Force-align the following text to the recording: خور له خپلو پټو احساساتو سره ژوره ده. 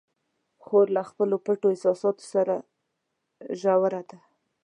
خور 0.63 0.85
له 0.95 1.01
خپلو 1.09 1.35
پټو 1.45 1.67
احساساتو 1.73 2.23
سره 2.33 2.55
ژوره 3.59 4.01
ده. 4.09 4.17